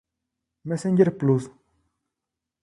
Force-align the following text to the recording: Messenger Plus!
Messenger 0.65 1.13
Plus! 1.15 1.43